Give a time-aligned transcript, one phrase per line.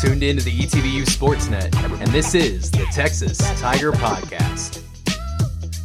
[0.00, 4.82] tuned in to the ETBU Sportsnet, and this is the Texas Tiger Podcast.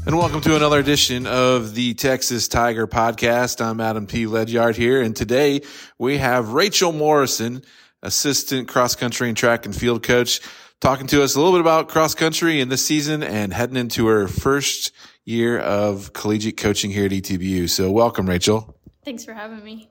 [0.05, 3.59] And welcome to another edition of the Texas Tiger Podcast.
[3.59, 4.25] I'm Adam P.
[4.25, 5.64] Ledyard here, and today
[6.00, 7.61] we have Rachel Morrison,
[8.04, 10.39] assistant cross country and track and field coach,
[10.79, 14.07] talking to us a little bit about cross country in this season and heading into
[14.07, 14.93] her first
[15.25, 17.70] year of collegiate coaching here at ETBU.
[17.70, 18.79] So welcome, Rachel.
[19.04, 19.89] Thanks for having me.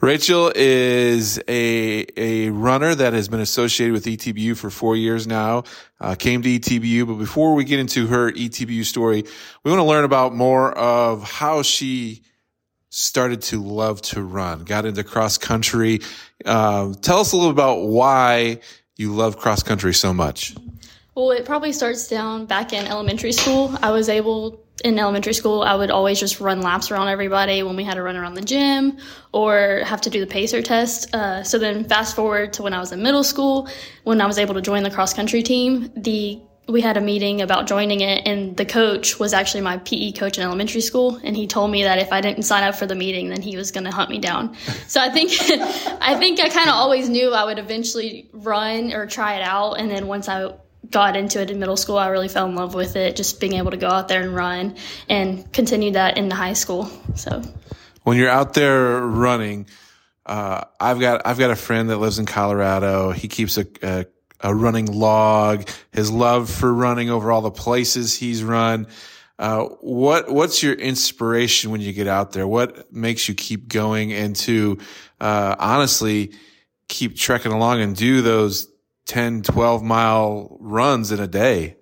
[0.00, 5.64] Rachel is a a runner that has been associated with ETBU for four years now.
[6.00, 9.24] Uh, came to ETBU, but before we get into her ETBU story,
[9.62, 12.22] we want to learn about more of how she
[12.90, 16.00] started to love to run, got into cross country.
[16.44, 18.60] Uh, tell us a little about why
[18.96, 20.54] you love cross country so much.
[21.14, 23.76] Well, it probably starts down back in elementary school.
[23.82, 27.76] I was able in elementary school, I would always just run laps around everybody when
[27.76, 28.98] we had to run around the gym
[29.32, 31.14] or have to do the pacer test.
[31.14, 33.68] Uh, so then fast forward to when I was in middle school,
[34.04, 37.40] when I was able to join the cross country team, the we had a meeting
[37.40, 41.36] about joining it and the coach was actually my PE coach in elementary school and
[41.36, 43.72] he told me that if I didn't sign up for the meeting then he was
[43.72, 44.56] going to hunt me down.
[44.86, 45.32] So I think
[46.00, 49.74] I think I kind of always knew I would eventually run or try it out
[49.74, 50.54] and then once I
[50.90, 53.54] got into it in middle school, I really fell in love with it, just being
[53.54, 54.76] able to go out there and run
[55.08, 56.90] and continue that into high school.
[57.14, 57.42] So
[58.02, 59.66] when you're out there running,
[60.26, 63.12] uh, I've got I've got a friend that lives in Colorado.
[63.12, 64.06] He keeps a, a,
[64.40, 65.68] a running log.
[65.92, 68.86] His love for running over all the places he's run.
[69.38, 72.46] Uh, what what's your inspiration when you get out there?
[72.46, 74.78] What makes you keep going and to
[75.20, 76.32] uh, honestly
[76.88, 78.71] keep trekking along and do those
[79.06, 81.76] 10, 12 mile runs in a day?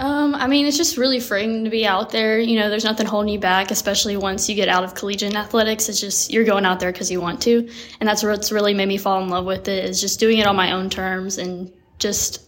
[0.00, 2.38] Um, I mean, it's just really freeing to be out there.
[2.38, 5.88] You know, there's nothing holding you back, especially once you get out of collegiate athletics.
[5.88, 8.86] It's just you're going out there because you want to, and that's what's really made
[8.86, 9.84] me fall in love with it.
[9.84, 12.47] Is just doing it on my own terms and just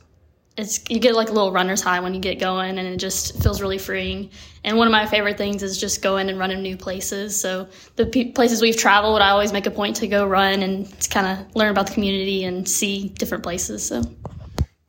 [0.56, 3.42] it's you get like a little runner's high when you get going and it just
[3.42, 4.30] feels really freeing.
[4.64, 7.40] And one of my favorite things is just going and running new places.
[7.40, 11.26] So the places we've traveled i always make a point to go run and kind
[11.26, 14.02] of learn about the community and see different places so.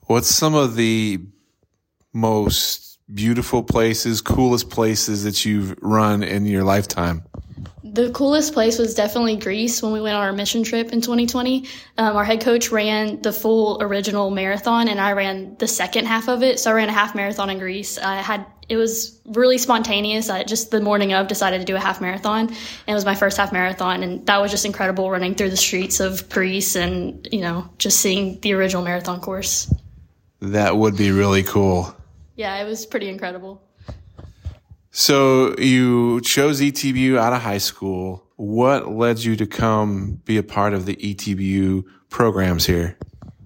[0.08, 1.20] What's some of the
[2.14, 7.24] most beautiful places coolest places that you've run in your lifetime
[7.84, 11.66] the coolest place was definitely Greece when we went on our mission trip in 2020.
[11.98, 16.30] Um, our head coach ran the full original marathon, and I ran the second half
[16.30, 16.60] of it.
[16.60, 17.98] So I ran a half marathon in Greece.
[17.98, 20.30] I had it was really spontaneous.
[20.30, 22.58] I just the morning of decided to do a half marathon, and
[22.88, 25.12] it was my first half marathon, and that was just incredible.
[25.12, 29.74] Running through the streets of Greece, and you know, just seeing the original marathon course.
[30.40, 31.96] That would be really cool.
[32.36, 33.62] Yeah, it was pretty incredible.
[34.92, 38.28] So you chose ETBU out of high school.
[38.36, 42.98] What led you to come be a part of the ETBU programs here?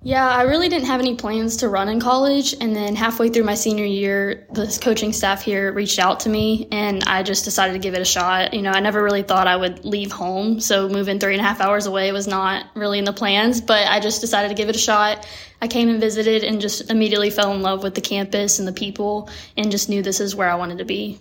[0.02, 2.54] Yeah, I really didn't have any plans to run in college.
[2.62, 6.68] And then halfway through my senior year, the coaching staff here reached out to me
[6.72, 8.54] and I just decided to give it a shot.
[8.54, 10.60] You know, I never really thought I would leave home.
[10.60, 13.88] So moving three and a half hours away was not really in the plans, but
[13.88, 15.28] I just decided to give it a shot.
[15.60, 18.74] I came and visited and just immediately fell in love with the campus and the
[18.74, 21.20] people and just knew this is where I wanted to be.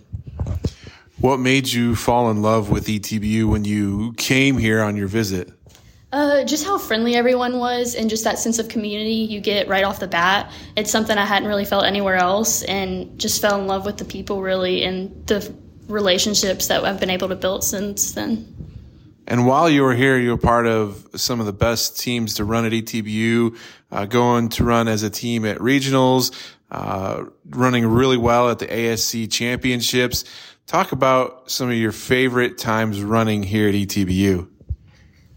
[1.19, 5.51] What made you fall in love with ETBU when you came here on your visit?
[6.11, 9.83] Uh, just how friendly everyone was and just that sense of community you get right
[9.83, 10.51] off the bat.
[10.75, 14.05] It's something I hadn't really felt anywhere else and just fell in love with the
[14.05, 15.53] people really and the
[15.87, 18.53] relationships that I've been able to build since then.
[19.27, 22.45] And while you were here, you were part of some of the best teams to
[22.45, 23.57] run at ETBU,
[23.91, 26.31] uh, going to run as a team at regionals,
[26.69, 30.25] uh, running really well at the ASC championships.
[30.67, 34.49] Talk about some of your favorite times running here at ETBU.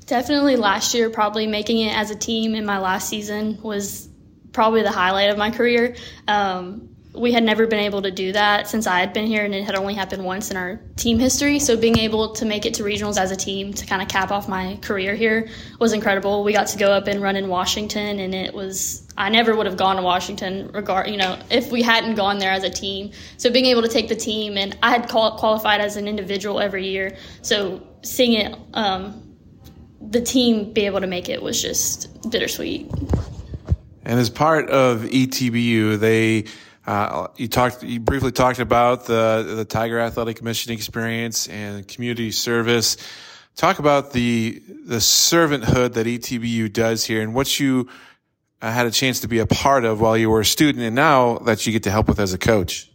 [0.06, 4.09] Definitely last year, probably making it as a team in my last season was
[4.53, 5.97] probably the highlight of my career.
[6.27, 9.55] Um, we had never been able to do that since I had been here, and
[9.55, 11.59] it had only happened once in our team history.
[11.59, 14.31] So being able to make it to regionals as a team to kind of cap
[14.31, 15.48] off my career here
[15.78, 16.45] was incredible.
[16.45, 19.66] We got to go up and run in Washington, and it was I never would
[19.66, 23.10] have gone to Washington regard you know if we hadn't gone there as a team.
[23.36, 26.88] So being able to take the team, and I had qualified as an individual every
[26.88, 28.56] year, so seeing it.
[28.74, 29.24] Um,
[30.00, 32.91] the team be able to make it was just bittersweet.
[34.04, 36.44] And as part of ETBU, they
[36.86, 42.30] uh, you talked, you briefly talked about the the Tiger Athletic Commission experience and community
[42.30, 42.97] service.
[43.56, 47.91] Talk about the the servanthood that ETBU does here and what you
[48.60, 50.95] uh, had a chance to be a part of while you were a student, and
[50.95, 52.91] now that you get to help with as a coach.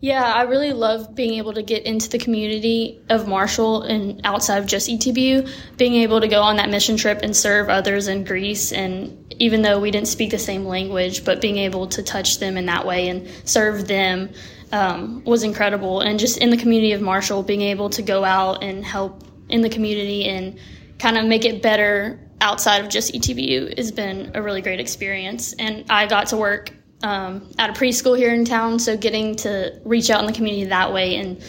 [0.00, 4.58] Yeah, I really love being able to get into the community of Marshall and outside
[4.58, 8.24] of just ETBU, being able to go on that mission trip and serve others in
[8.24, 8.72] Greece.
[8.72, 12.56] And even though we didn't speak the same language, but being able to touch them
[12.56, 14.30] in that way and serve them
[14.72, 16.00] um, was incredible.
[16.00, 19.62] And just in the community of Marshall, being able to go out and help in
[19.62, 20.58] the community and
[20.98, 25.52] kind of make it better outside of just ETBU has been a really great experience.
[25.54, 26.70] And I got to work
[27.02, 30.64] um, at a preschool here in town, so getting to reach out in the community
[30.66, 31.42] that way and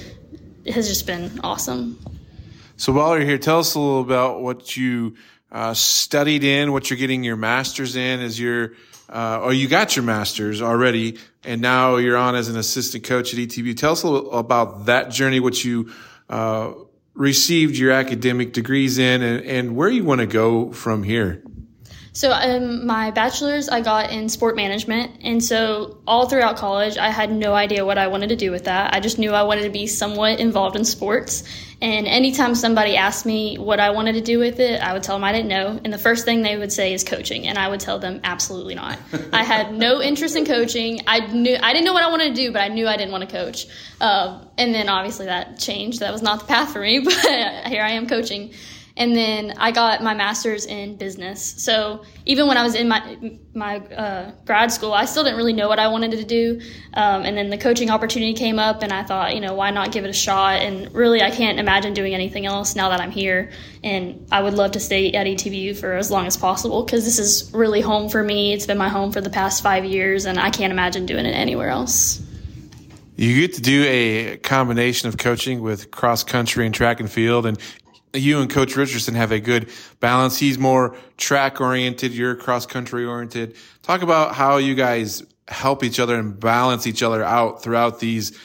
[0.68, 2.00] has just been awesome.
[2.78, 5.16] So while you're here, tell us a little about what you
[5.52, 8.74] uh, studied in, what you're getting your master's in as your,
[9.10, 13.34] uh, or you got your master's already, and now you're on as an assistant coach
[13.34, 13.76] at ETBU.
[13.76, 15.92] Tell us a little about that journey, what you
[16.30, 16.74] uh,
[17.20, 21.44] received your academic degrees in, and, and where you want to go from here.
[22.20, 27.12] So, um, my bachelor's I got in sport management, and so all throughout college, I
[27.12, 28.94] had no idea what I wanted to do with that.
[28.94, 31.46] I just knew I wanted to be somewhat involved in sports.
[31.82, 35.16] And anytime somebody asked me what I wanted to do with it, I would tell
[35.16, 35.80] them I didn't know.
[35.82, 38.76] And the first thing they would say is coaching, and I would tell them absolutely
[38.76, 39.00] not.
[39.32, 41.00] I had no interest in coaching.
[41.08, 43.14] I knew I didn't know what I wanted to do, but I knew I didn't
[43.14, 43.66] want to coach.
[44.02, 46.02] Uh, and then obviously that changed.
[46.02, 48.52] That was not the path for me, but here I am coaching.
[49.00, 51.42] And then I got my master's in business.
[51.42, 55.54] So even when I was in my my uh, grad school, I still didn't really
[55.54, 56.60] know what I wanted to do.
[56.96, 59.94] Um, and then the coaching opportunity came up, and I thought, you know, why not
[59.94, 60.60] give it a shot?
[60.60, 63.52] And really, I can't imagine doing anything else now that I'm here.
[63.86, 67.20] And I would love to stay at ETBU for as long as possible because this
[67.20, 68.52] is really home for me.
[68.52, 71.32] It's been my home for the past five years, and I can't imagine doing it
[71.32, 72.22] anywhere else.
[73.16, 77.46] You get to do a combination of coaching with cross country and track and field,
[77.46, 77.58] and
[78.14, 79.70] you and Coach Richardson have a good
[80.00, 80.38] balance.
[80.38, 82.14] He's more track oriented.
[82.14, 83.56] You're cross country oriented.
[83.84, 88.38] Talk about how you guys help each other and balance each other out throughout these,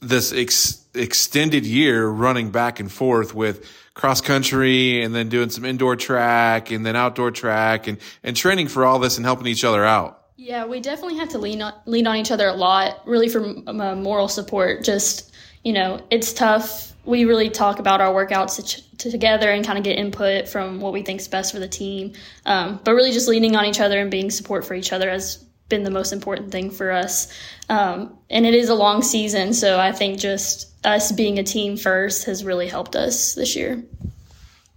[0.00, 5.64] this ex, extended year running back and forth with cross country and then doing some
[5.64, 9.64] indoor track and then outdoor track and, and training for all this and helping each
[9.64, 10.22] other out.
[10.36, 13.44] Yeah, we definitely have to lean on, lean on each other a lot, really for
[13.66, 14.84] uh, moral support.
[14.84, 15.34] Just,
[15.64, 16.92] you know, it's tough.
[17.04, 21.02] We really talk about our workouts together and kind of get input from what we
[21.02, 22.12] think is best for the team.
[22.44, 25.44] Um, but really, just leaning on each other and being support for each other has
[25.68, 27.32] been the most important thing for us.
[27.68, 31.76] Um, and it is a long season, so I think just us being a team
[31.76, 33.82] first has really helped us this year.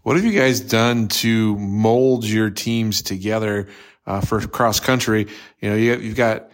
[0.04, 3.68] What have you guys done to mold your teams together
[4.06, 5.28] uh, for cross country?
[5.60, 6.52] You know, you, have got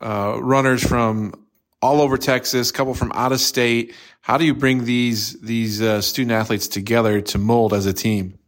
[0.00, 1.34] uh, runners from
[1.80, 3.94] all over Texas, a couple from out of state.
[4.20, 8.38] How do you bring these these uh, student athletes together to mold as a team?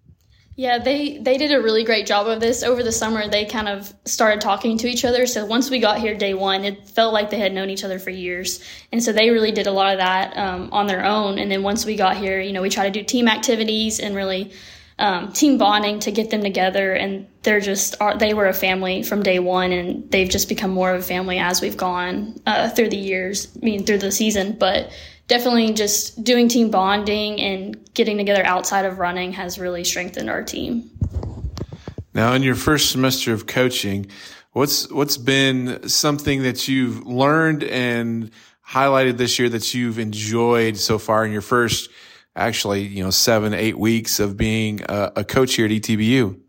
[0.56, 3.26] Yeah, they they did a really great job of this over the summer.
[3.28, 5.26] They kind of started talking to each other.
[5.26, 7.98] So once we got here day one, it felt like they had known each other
[7.98, 8.62] for years,
[8.92, 11.38] and so they really did a lot of that um, on their own.
[11.38, 14.14] And then once we got here, you know, we try to do team activities and
[14.14, 14.52] really
[15.00, 19.22] um, team bonding to get them together and they're just they were a family from
[19.22, 22.90] day one and they've just become more of a family as we've gone uh, through
[22.90, 24.56] the years i mean through the season.
[24.58, 24.92] But
[25.26, 30.42] definitely just doing team bonding and getting together outside of running has really strengthened our
[30.42, 30.90] team.
[32.12, 34.06] Now in your first semester of coaching
[34.52, 38.30] what's what's been something that you've learned and
[38.68, 41.88] highlighted this year that you've enjoyed so far in your first
[42.36, 46.40] actually, you know, seven, eight weeks of being a, a coach here at ETBU?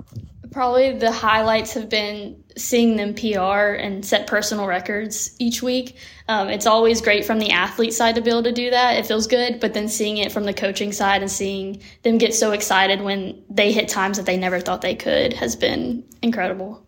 [0.52, 5.96] Probably the highlights have been seeing them PR and set personal records each week.
[6.28, 8.98] Um, it's always great from the athlete side to be able to do that.
[8.98, 12.36] It feels good, but then seeing it from the coaching side and seeing them get
[12.36, 16.86] so excited when they hit times that they never thought they could has been incredible.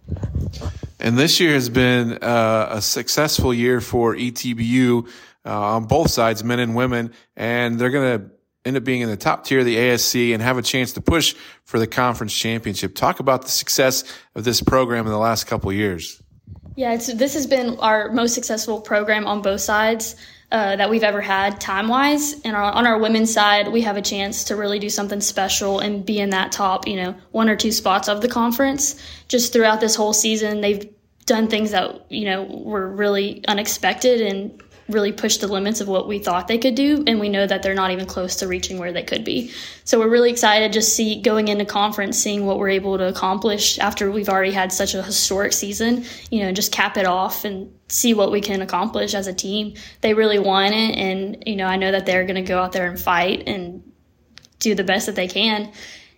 [1.00, 5.08] And this year has been uh, a successful year for ETBU
[5.46, 8.30] uh, on both sides, men and women, and they're going to
[8.66, 11.02] end up being in the top tier of the ASC and have a chance to
[11.02, 12.96] push for the conference championship.
[12.96, 14.04] Talk about the success
[14.36, 16.22] of this program in the last couple years.
[16.76, 20.16] Yeah, this has been our most successful program on both sides
[20.52, 22.40] uh, that we've ever had time wise.
[22.42, 25.80] And our, on our women's side, we have a chance to really do something special
[25.80, 28.96] and be in that top, you know, one or two spots of the conference.
[29.28, 30.90] Just throughout this whole season, they've
[31.26, 36.08] done things that, you know, were really unexpected and really push the limits of what
[36.08, 38.78] we thought they could do and we know that they're not even close to reaching
[38.78, 39.52] where they could be.
[39.86, 43.80] So we're really excited just see going into conference seeing what we're able to accomplish
[43.80, 47.74] after we've already had such a historic season you know just cap it off and
[47.88, 49.76] see what we can accomplish as a team.
[50.02, 52.72] They really want it and you know i know that they're going to go out
[52.72, 53.84] there and fight and
[54.60, 55.72] do the best that they can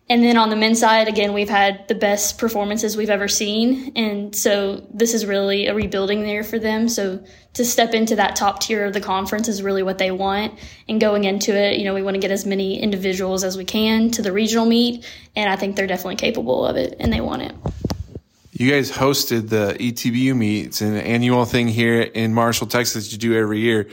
[0.08, 3.92] And then on the men's side, again, we've had the best performances we've ever seen.
[3.96, 6.88] And so this is really a rebuilding year for them.
[6.90, 10.60] So to step into that top tier of the conference is really what they want.
[10.88, 13.66] And going into it, you know, we want to get as many individuals as we
[13.66, 15.10] can to the regional meet.
[15.36, 17.56] And I think they're definitely capable of it and they want it.
[18.52, 23.36] You guys hosted the ETBU meets, an annual thing here in Marshall, Texas, you do
[23.36, 23.90] every year.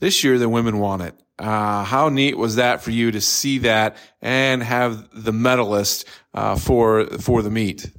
[0.00, 1.14] This year, the women won it.
[1.40, 6.54] Uh, how neat was that for you to see that and have the medalist uh,
[6.54, 7.90] for for the meet?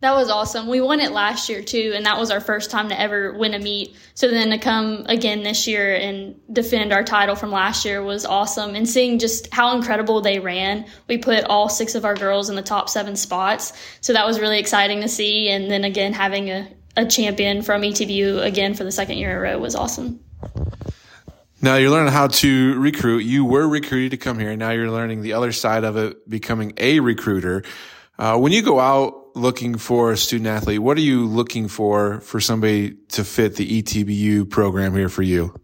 [0.00, 0.66] That was awesome.
[0.66, 3.54] We won it last year too, and that was our first time to ever win
[3.54, 3.94] a meet.
[4.14, 8.24] So then to come again this year and defend our title from last year was
[8.24, 8.74] awesome.
[8.74, 12.56] And seeing just how incredible they ran, we put all six of our girls in
[12.56, 13.72] the top seven spots.
[14.00, 15.48] So that was really exciting to see.
[15.48, 19.36] And then again, having a, a champion from ETBU again for the second year in
[19.36, 20.20] a row was awesome.
[21.62, 23.20] Now you're learning how to recruit.
[23.20, 24.50] You were recruited to come here.
[24.50, 27.64] And now you're learning the other side of it, becoming a recruiter.
[28.18, 32.20] Uh, when you go out looking for a student athlete, what are you looking for
[32.20, 35.54] for somebody to fit the ETBU program here for you?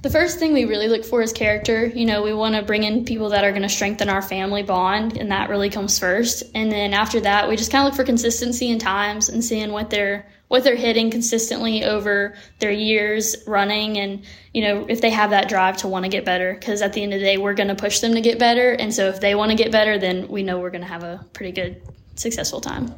[0.00, 1.86] The first thing we really look for is character.
[1.86, 4.62] You know, we want to bring in people that are going to strengthen our family
[4.62, 6.44] bond, and that really comes first.
[6.54, 9.72] And then after that, we just kind of look for consistency in times and seeing
[9.72, 15.10] what they're what they're hitting consistently over their years running, and you know if they
[15.10, 16.54] have that drive to want to get better.
[16.54, 18.72] Because at the end of the day, we're going to push them to get better,
[18.72, 21.04] and so if they want to get better, then we know we're going to have
[21.04, 21.80] a pretty good,
[22.16, 22.94] successful time.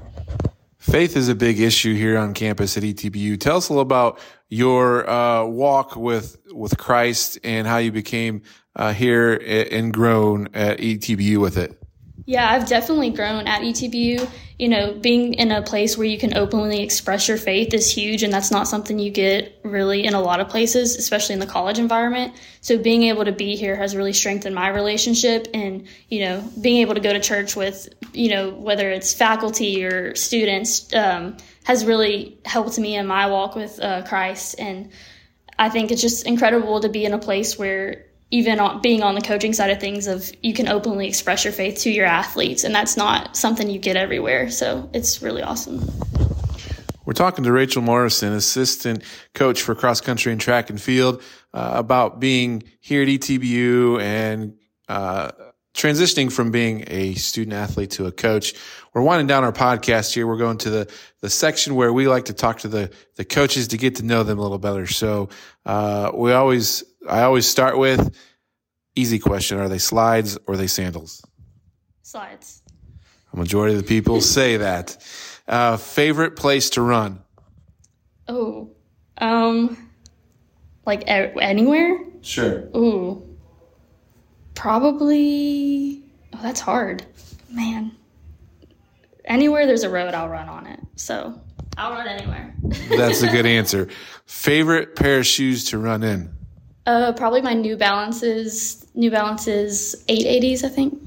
[0.78, 3.38] Faith is a big issue here on campus at ETBU.
[3.38, 8.42] Tell us a little about your uh, walk with with Christ and how you became
[8.76, 9.35] uh, here
[9.71, 11.80] and grown at ETBU with it.
[12.31, 14.31] Yeah, I've definitely grown at ETBU.
[14.57, 18.23] You know, being in a place where you can openly express your faith is huge,
[18.23, 21.47] and that's not something you get really in a lot of places, especially in the
[21.47, 22.35] college environment.
[22.61, 26.83] So being able to be here has really strengthened my relationship, and you know, being
[26.83, 31.85] able to go to church with, you know, whether it's faculty or students, um, has
[31.85, 34.55] really helped me in my walk with uh, Christ.
[34.57, 34.93] And
[35.59, 39.15] I think it's just incredible to be in a place where even on, being on
[39.15, 42.65] the coaching side of things of you can openly express your faith to your athletes
[42.65, 44.51] and that's not something you get everywhere.
[44.51, 45.81] So it's really awesome.
[47.05, 49.03] We're talking to rachel morrison assistant
[49.35, 51.23] coach for cross country and track and field
[51.53, 54.57] uh, about being here at etbu and
[54.89, 55.33] uh,
[55.75, 58.55] transitioning from being a student athlete to a coach.
[58.93, 60.27] We're winding down our podcast here.
[60.27, 63.69] We're going to the, the section where we like to talk to the, the coaches
[63.69, 64.87] to get to know them a little better.
[64.87, 65.29] So
[65.65, 68.14] uh, we always I always start with
[68.95, 71.23] easy question: Are they slides or are they sandals?
[72.02, 72.62] Slides.
[73.33, 74.97] A majority of the people say that.
[75.49, 77.23] Uh, favorite place to run?
[78.28, 78.71] Oh,
[79.19, 79.90] um,
[80.87, 81.99] like a- anywhere?
[82.23, 82.69] Sure.
[82.76, 83.37] Ooh,
[84.54, 86.04] probably.
[86.33, 87.04] Oh, that's hard,
[87.50, 87.92] man.
[89.25, 90.80] Anywhere there's a road, I'll run on it.
[90.97, 91.40] So
[91.76, 92.54] I'll run anywhere.
[92.90, 93.88] that's a good answer.
[94.26, 96.33] Favorite pair of shoes to run in?
[96.87, 101.03] Uh, probably my New Balances, New Balances 880s, I think.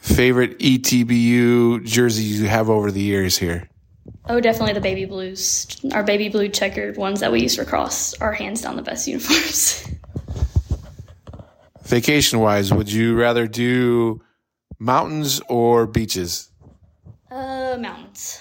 [0.00, 3.68] Favorite ETBU jerseys you have over the years here?
[4.28, 5.66] Oh, definitely the baby blues.
[5.92, 9.06] Our baby blue checkered ones that we use for cross are hands down the best
[9.08, 9.88] uniforms.
[11.84, 14.20] Vacation wise, would you rather do
[14.78, 16.50] mountains or beaches?
[17.30, 18.40] Uh, mountains.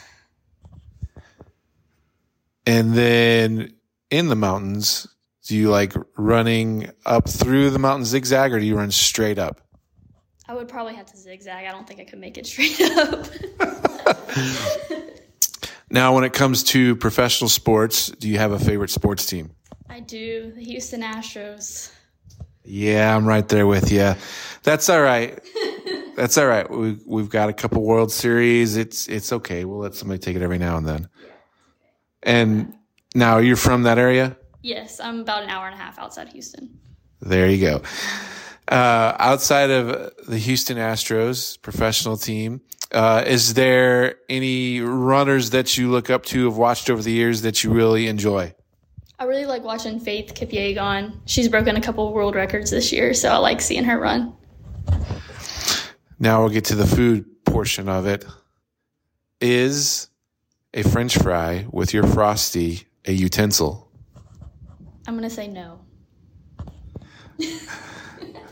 [2.65, 3.73] And then
[4.09, 5.07] in the mountains,
[5.47, 9.61] do you like running up through the mountain zigzag or do you run straight up?
[10.45, 11.65] I would probably have to zigzag.
[11.65, 13.27] I don't think I could make it straight up.
[15.89, 19.51] now, when it comes to professional sports, do you have a favorite sports team?
[19.89, 20.51] I do.
[20.53, 21.91] The Houston Astros.
[22.65, 24.15] Yeah, I'm right there with you.
[24.63, 25.39] That's all right.
[26.17, 26.69] That's all right.
[26.69, 28.75] We, we've got a couple World Series.
[28.75, 29.63] It's it's okay.
[29.63, 31.09] We'll let somebody take it every now and then.
[32.23, 32.73] And
[33.15, 34.35] now you're from that area?
[34.61, 36.79] Yes, I'm about an hour and a half outside Houston.
[37.21, 37.81] There you go.
[38.67, 42.61] Uh, outside of the Houston Astros professional team,
[42.91, 47.41] uh, is there any runners that you look up to, have watched over the years
[47.41, 48.53] that you really enjoy?
[49.19, 51.19] I really like watching Faith Kipyegon.
[51.25, 54.35] She's broken a couple world records this year, so I like seeing her run.
[56.19, 58.25] Now we'll get to the food portion of it.
[59.39, 60.09] Is
[60.73, 63.86] a French fry with your frosty a utensil?
[65.07, 65.79] I'm going to say no.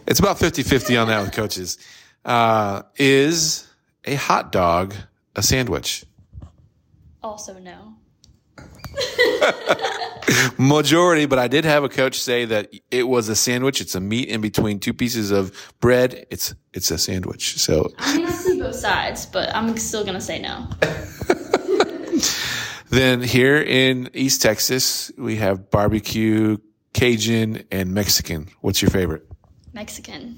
[0.08, 1.78] it's about 50 50 on that with coaches.
[2.24, 3.68] Uh, is
[4.06, 4.96] a hot dog
[5.36, 6.06] a sandwich?
[7.22, 7.96] Also, no.
[10.58, 13.82] Majority, but I did have a coach say that it was a sandwich.
[13.82, 16.26] It's a meat in between two pieces of bread.
[16.30, 17.60] It's it's a sandwich.
[17.60, 20.70] So I mean, I see both sides, but I'm still gonna say no.
[22.96, 26.58] then here in East Texas, we have barbecue,
[26.94, 28.48] Cajun, and Mexican.
[28.62, 29.28] What's your favorite?
[29.74, 30.38] Mexican.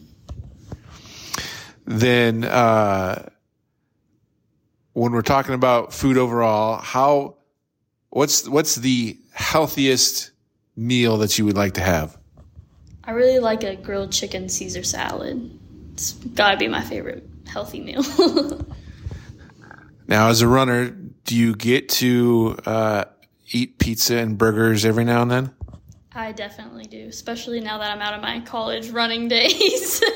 [1.86, 3.30] Then uh,
[4.94, 7.36] when we're talking about food overall, how
[8.10, 10.32] what's what's the healthiest
[10.76, 12.18] meal that you would like to have?
[13.04, 15.58] I really like a grilled chicken Caesar salad.
[15.94, 18.04] It's gotta be my favorite healthy meal.
[20.08, 23.06] Now, as a runner, do you get to uh,
[23.52, 25.54] eat pizza and burgers every now and then?
[26.14, 30.04] I definitely do, especially now that I'm out of my college running days.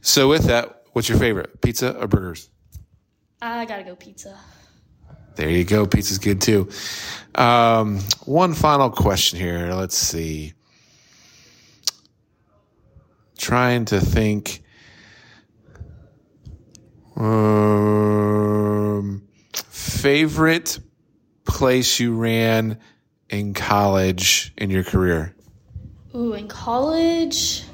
[0.00, 2.48] So, with that, what's your favorite, pizza or burgers?
[3.42, 4.38] I gotta go pizza.
[5.36, 5.86] There you go.
[5.86, 6.70] Pizza's good too.
[7.34, 9.72] Um, one final question here.
[9.74, 10.54] Let's see.
[13.36, 14.62] Trying to think.
[17.16, 17.67] Um,
[19.98, 20.78] favorite
[21.44, 22.78] place you ran
[23.28, 25.34] in college in your career?
[26.14, 27.64] Ooh, in college,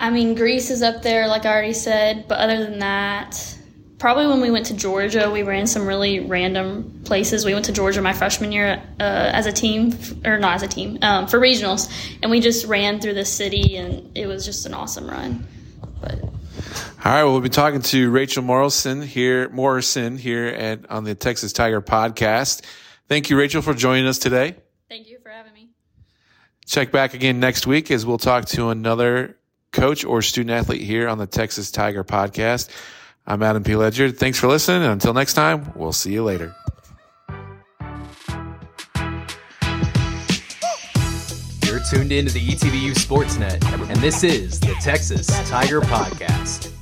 [0.00, 3.56] I mean, Greece is up there, like I already said, but other than that,
[3.98, 7.44] probably when we went to Georgia, we ran some really random places.
[7.44, 10.68] We went to Georgia my freshman year uh, as a team, or not as a
[10.68, 11.90] team, um, for regionals,
[12.22, 15.46] and we just ran through the city, and it was just an awesome run.
[16.98, 21.04] But All right, well, we'll be talking to Rachel Morrison here, Morrison here at on
[21.04, 22.62] the Texas Tiger podcast.
[23.08, 24.56] Thank you, Rachel, for joining us today.
[24.88, 25.68] thank you for having me.
[26.66, 29.38] Check back again next week as we'll talk to another
[29.72, 32.68] coach or student athlete here on the Texas Tiger podcast.
[33.26, 33.76] I'm Adam P.
[33.76, 34.18] Ledyard.
[34.18, 34.82] Thanks for listening.
[34.82, 36.54] And until next time, we'll see you later.
[41.64, 46.72] You're tuned into the ETBU Sportsnet, and this is the Texas Tiger Podcast.